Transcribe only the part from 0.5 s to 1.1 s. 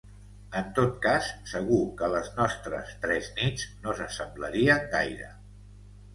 En tot